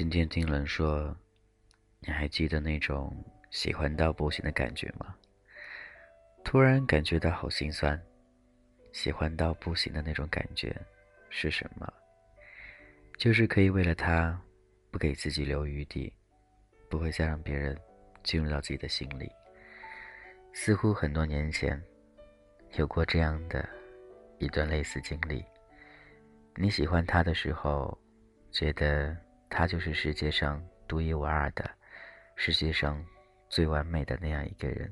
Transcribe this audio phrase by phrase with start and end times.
[0.00, 1.14] 今天听人说，
[1.98, 3.14] 你还记得那种
[3.50, 5.14] 喜欢到不行的感觉吗？
[6.42, 8.02] 突然感觉到好心酸。
[8.92, 10.74] 喜欢到不行的那种感觉
[11.28, 11.86] 是什么？
[13.18, 14.40] 就是可以为了他，
[14.90, 16.10] 不给自己留余地，
[16.88, 17.78] 不会再让别人
[18.22, 19.30] 进入到自己的心里。
[20.54, 21.78] 似乎很多年前，
[22.78, 23.68] 有过这样的
[24.38, 25.44] 一段类似经历。
[26.56, 28.00] 你喜欢他的时候，
[28.50, 29.14] 觉得。
[29.50, 31.68] 他就是世界上独一无二的，
[32.36, 33.04] 世界上
[33.48, 34.90] 最完美的那样一个人。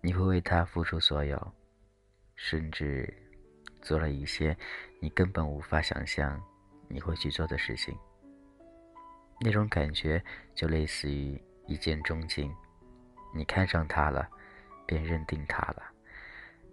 [0.00, 1.52] 你会为他付出所有，
[2.36, 3.12] 甚至
[3.82, 4.56] 做了一些
[5.00, 6.40] 你根本无法想象
[6.88, 7.98] 你会去做的事情。
[9.40, 10.22] 那种感觉
[10.54, 12.54] 就类似于一见钟情，
[13.34, 14.28] 你看上他了，
[14.86, 15.82] 便认定他了，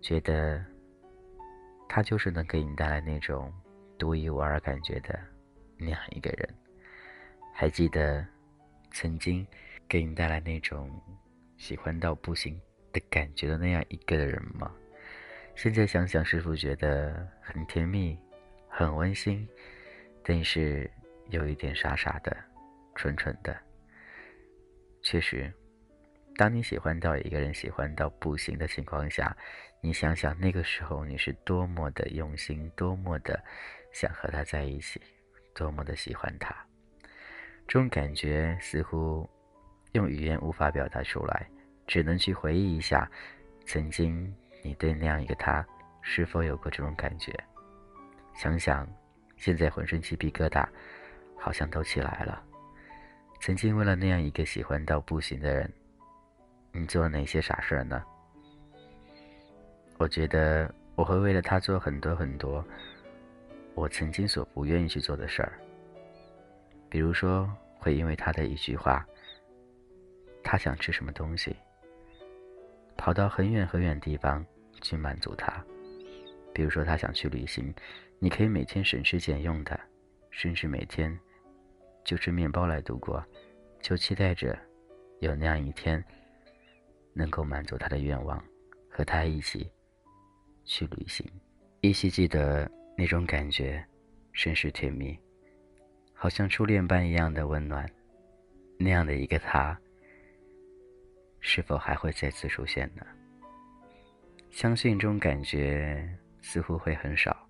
[0.02, 0.64] 觉得
[1.90, 3.52] 他就是能给你带来那种
[3.98, 5.20] 独一无二感觉的
[5.78, 6.48] 那样一个人。
[7.58, 8.24] 还记得
[8.92, 9.48] 曾经
[9.88, 10.92] 给你带来那种
[11.56, 12.60] 喜欢到不行
[12.92, 14.70] 的感觉的那样一个人吗？
[15.56, 18.20] 现在想想，是否觉得很甜蜜、
[18.68, 19.48] 很温馨？
[20.22, 20.92] 但是
[21.30, 22.36] 有一点傻傻的、
[22.94, 23.58] 蠢蠢的。
[25.02, 25.50] 确实，
[26.36, 29.34] 当你喜欢到一个人喜欢到不行的情况下，
[29.80, 33.42] 你想想那个时候你是多么的用心，多么的
[33.94, 35.00] 想和他在一起，
[35.54, 36.54] 多么的喜欢他。
[37.68, 39.28] 这种感觉似乎
[39.94, 41.48] 用语言无法表达出来，
[41.88, 43.10] 只能去回忆一下，
[43.66, 45.66] 曾经你对那样一个他
[46.02, 47.34] 是否有过这种感觉？
[48.36, 48.88] 想想，
[49.38, 50.68] 现在浑身鸡皮疙瘩，
[51.38, 52.42] 好像都起来了。
[53.40, 55.72] 曾经为了那样一个喜欢到不行的人，
[56.72, 58.04] 你做了哪些傻事儿呢？
[59.98, 62.64] 我觉得我会为了他做很多很多
[63.74, 65.54] 我曾经所不愿意去做的事儿。
[66.90, 69.06] 比如说，会因为他的一句话，
[70.44, 71.56] 他想吃什么东西，
[72.98, 74.46] 跑到很远很远地方
[74.82, 75.64] 去满足他。
[76.54, 77.74] 比如说，他想去旅行，
[78.20, 79.78] 你可以每天省吃俭用的，
[80.30, 81.18] 甚至每天
[82.04, 83.22] 就吃面包来度过，
[83.82, 84.58] 就期待着
[85.20, 86.02] 有那样一天
[87.14, 88.42] 能够满足他的愿望，
[88.90, 89.70] 和他一起
[90.64, 91.30] 去旅行。
[91.82, 93.86] 依稀记得那种感觉，
[94.32, 95.20] 甚是甜蜜。
[96.26, 97.88] 好像初恋般一样的温暖，
[98.80, 99.80] 那样的一个他，
[101.40, 103.06] 是否还会再次出现呢？
[104.50, 106.04] 相信这种感觉
[106.42, 107.48] 似乎会很少，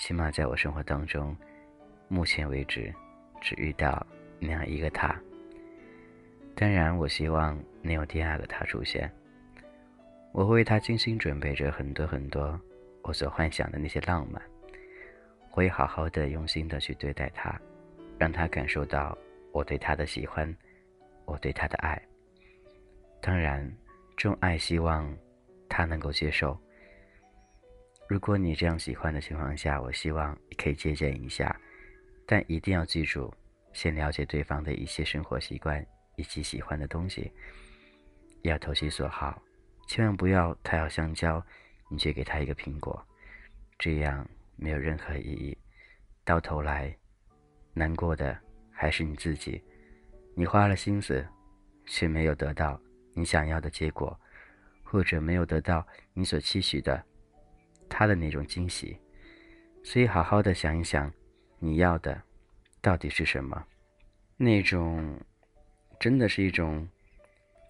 [0.00, 1.36] 起码在我生活当中，
[2.08, 2.92] 目前为止
[3.40, 4.04] 只遇到
[4.40, 5.16] 那样一个他。
[6.56, 9.08] 当然，我希望能有第二个他出现，
[10.32, 12.60] 我会为他精心准备着很多很多
[13.02, 14.42] 我所幻想的那些浪漫，
[15.50, 17.56] 会好好的、用心的去对待他。
[18.18, 19.16] 让他感受到
[19.52, 20.52] 我对他的喜欢，
[21.24, 22.00] 我对他的爱。
[23.20, 23.66] 当然，
[24.16, 25.16] 这种爱希望
[25.68, 26.58] 他能够接受。
[28.08, 31.54] 如果你这样喜欢的情况下，我希望你可以借鉴一下，
[32.26, 33.32] 但一定要记住，
[33.72, 35.84] 先了解对方的一些生活习惯
[36.16, 37.30] 以及喜欢的东西，
[38.42, 39.40] 要投其所好，
[39.88, 41.44] 千万不要他要香蕉，
[41.90, 43.06] 你却给他一个苹果，
[43.78, 45.58] 这样没有任何意义，
[46.24, 46.96] 到头来。
[47.74, 48.36] 难过的
[48.70, 49.62] 还是你自己，
[50.34, 51.24] 你花了心思，
[51.86, 52.80] 却没有得到
[53.14, 54.18] 你想要的结果，
[54.82, 57.00] 或者没有得到你所期许的
[57.88, 58.98] 他的那种惊喜。
[59.84, 61.12] 所以，好好的想一想，
[61.58, 62.20] 你要的
[62.80, 63.64] 到底是什么？
[64.36, 65.20] 那种
[66.00, 66.88] 真的是一种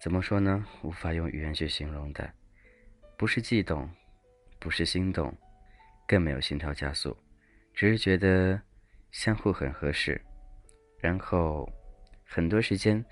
[0.01, 0.65] 怎么说呢？
[0.81, 2.31] 无法用语言去形容的，
[3.17, 3.89] 不是悸动，
[4.59, 5.31] 不是心动，
[6.07, 7.15] 更没有心跳加速，
[7.73, 8.59] 只是觉得。
[9.11, 10.21] 相互很合适，
[10.99, 11.67] 然后
[12.23, 13.03] 很多时间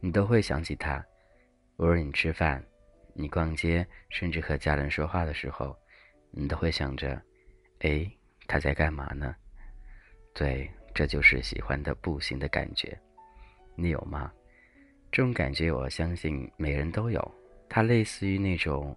[0.00, 1.04] 你都会想起他。
[1.78, 2.64] 偶尔你吃饭、
[3.14, 5.76] 你逛街，甚至和家人说话的时候，
[6.30, 7.20] 你都会想着：
[7.80, 8.08] 哎，
[8.46, 9.34] 他在干嘛呢？
[10.32, 12.96] 对，这就是喜欢的不行的感觉。
[13.74, 14.32] 你有吗？
[15.10, 17.34] 这种感觉，我相信每人都有。
[17.68, 18.96] 它类似于那种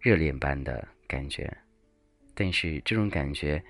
[0.00, 1.48] 热恋般的感觉，
[2.34, 3.62] 但是这种感觉。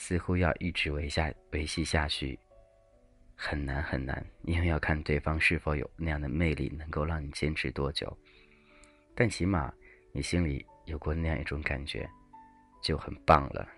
[0.00, 2.38] 似乎要一直维下维系下去，
[3.34, 8.16] 很难很难，因为要看对方是否有那样的魅力，能够让你坚持多久。
[9.16, 9.74] 但起码
[10.12, 12.08] 你心里有过那样一种感觉，
[12.80, 13.68] 就很棒了。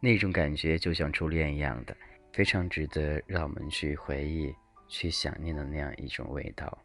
[0.00, 1.94] 那种感觉就像初恋一样的，
[2.32, 4.52] 非常值得让我们去回忆、
[4.88, 6.76] 去想念的那样一种味道。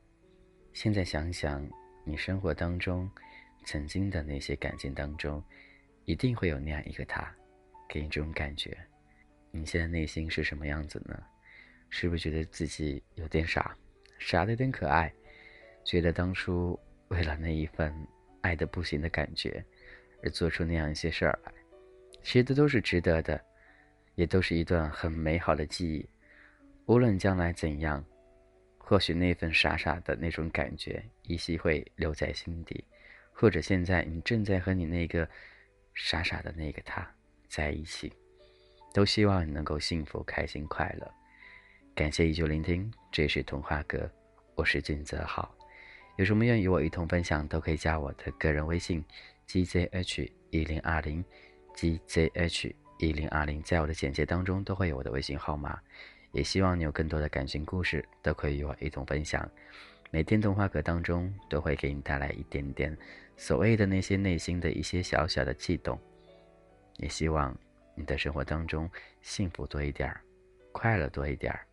[0.74, 1.66] 现在想想，
[2.04, 3.10] 你生活当中
[3.63, 5.42] 曾经的那些感情当中，
[6.04, 7.34] 一定会有那样一个他。
[7.88, 8.78] 给你这种感觉，
[9.51, 11.22] 你现在内心是什么样子呢？
[11.89, 13.75] 是不是觉得自己有点傻，
[14.19, 15.12] 傻的有点可爱？
[15.84, 17.94] 觉得当初为了那一份
[18.42, 19.63] 爱的不行的感觉，
[20.22, 21.51] 而做出那样一些事儿来，
[22.22, 23.42] 其实这都是值得的，
[24.16, 26.06] 也都是一段很美好的记忆。
[26.88, 28.04] 无论将来怎样，
[28.78, 32.84] 或许那份傻傻的那种感觉依稀会留在心底，
[33.31, 35.28] 或者现在你正在和你那个
[35.94, 37.10] 傻傻的那个他
[37.48, 38.12] 在一起。
[38.94, 41.12] 都希望你能够幸福、开心、快乐。
[41.94, 44.10] 感谢依旧聆听，这是童话阁，
[44.56, 45.54] 我是俊泽浩。
[46.16, 49.06] 有什么愿与我一同分享，都可以加我的个人微信
[49.48, 51.24] ：gzh 一零二零
[51.76, 53.62] ，gzh 一零二零。
[53.62, 55.80] 在我的简介当中都会有我的微信号码。
[56.32, 59.48] 也希望你有更多的感情故事，都可以与我一同分享。
[60.10, 62.98] 每天童话阁当中都会给你带来一点点
[63.36, 66.00] 所谓的那些内心的一些小小的悸动。
[66.98, 67.58] 也希望。
[68.00, 68.88] 你的生活当中，
[69.24, 70.22] 幸福多一点儿，
[70.72, 71.66] 快乐多一点儿，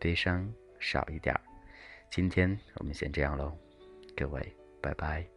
[0.00, 0.50] 悲伤
[0.80, 1.40] 少一点儿。
[2.10, 3.54] 今天我们先这样喽，
[4.16, 5.35] 各位，拜拜。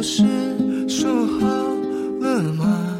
[0.00, 0.22] 不是
[0.88, 1.46] 说好
[2.20, 2.96] 了吗？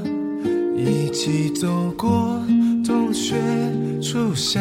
[0.76, 2.38] 一起走过
[2.84, 3.36] 冬雪
[4.02, 4.60] 初夏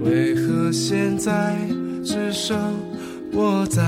[0.00, 1.56] 为何现在
[2.02, 2.58] 只剩
[3.32, 3.80] 我在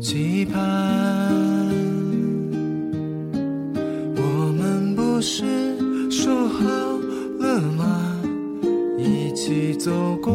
[0.00, 1.30] 期盼？
[4.16, 5.44] 我们不是
[6.10, 6.64] 说好
[7.38, 8.16] 了吗？
[8.96, 10.32] 一起走过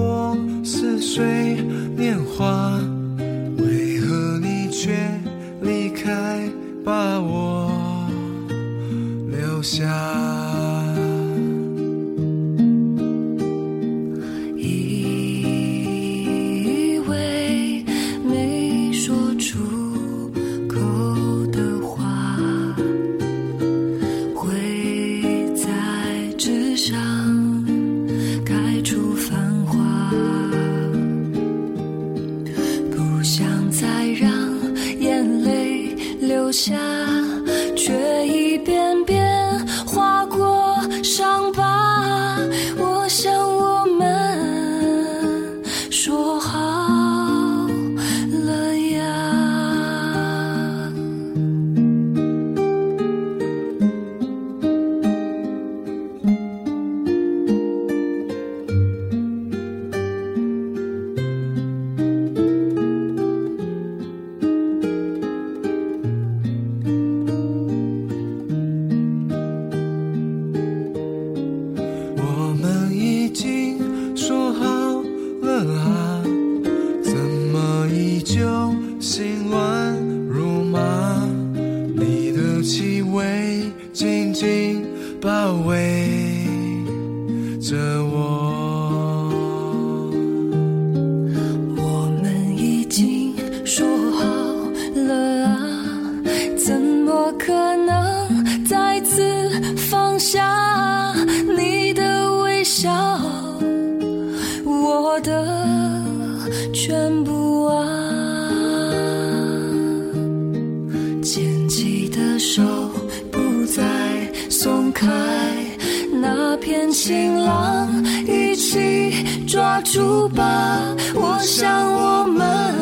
[119.75, 120.79] 抓住吧！
[121.15, 122.73] 我想我们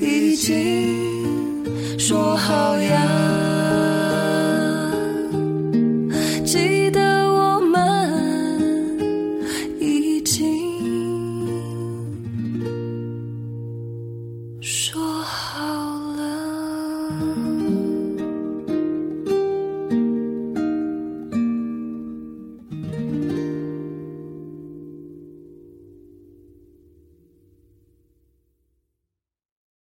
[0.00, 3.25] 已经说好要。